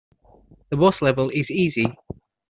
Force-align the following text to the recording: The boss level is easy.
The 0.71 0.77
boss 0.77 1.03
level 1.03 1.29
is 1.31 1.51
easy. 1.51 1.85